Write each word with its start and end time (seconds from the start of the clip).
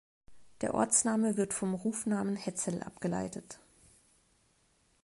Der 0.61 0.73
Ortsname 0.73 1.37
wird 1.37 1.53
vom 1.53 1.75
Rufnamen 1.75 2.35
"Hetzel" 2.35 2.81
abgeleitet. 2.81 3.59